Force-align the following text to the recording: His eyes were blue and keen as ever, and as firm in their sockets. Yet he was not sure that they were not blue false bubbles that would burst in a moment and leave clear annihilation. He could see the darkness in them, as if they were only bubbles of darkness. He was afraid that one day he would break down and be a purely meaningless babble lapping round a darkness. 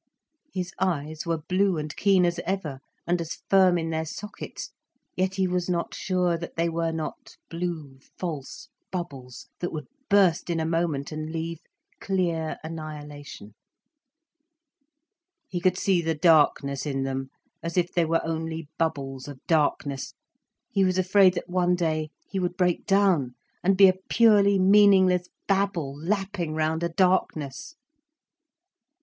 His 0.51 0.73
eyes 0.79 1.27
were 1.27 1.37
blue 1.47 1.77
and 1.77 1.95
keen 1.95 2.25
as 2.25 2.39
ever, 2.43 2.79
and 3.05 3.21
as 3.21 3.37
firm 3.51 3.77
in 3.77 3.91
their 3.91 4.03
sockets. 4.03 4.71
Yet 5.15 5.35
he 5.35 5.47
was 5.47 5.69
not 5.69 5.93
sure 5.93 6.39
that 6.39 6.55
they 6.55 6.69
were 6.69 6.91
not 6.91 7.37
blue 7.51 7.99
false 8.17 8.69
bubbles 8.91 9.45
that 9.59 9.71
would 9.71 9.85
burst 10.09 10.49
in 10.49 10.59
a 10.59 10.65
moment 10.65 11.11
and 11.11 11.31
leave 11.31 11.59
clear 11.99 12.57
annihilation. 12.63 13.53
He 15.47 15.59
could 15.61 15.77
see 15.77 16.01
the 16.01 16.15
darkness 16.15 16.87
in 16.87 17.03
them, 17.03 17.29
as 17.61 17.77
if 17.77 17.91
they 17.93 18.03
were 18.05 18.25
only 18.25 18.69
bubbles 18.79 19.27
of 19.27 19.39
darkness. 19.45 20.15
He 20.71 20.83
was 20.83 20.97
afraid 20.97 21.35
that 21.35 21.47
one 21.47 21.75
day 21.75 22.09
he 22.27 22.39
would 22.39 22.57
break 22.57 22.87
down 22.87 23.35
and 23.63 23.77
be 23.77 23.87
a 23.87 23.93
purely 24.09 24.57
meaningless 24.57 25.27
babble 25.47 25.93
lapping 25.95 26.55
round 26.55 26.81
a 26.81 26.89
darkness. 26.89 27.75